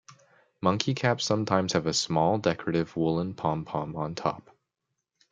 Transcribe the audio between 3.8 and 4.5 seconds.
on top.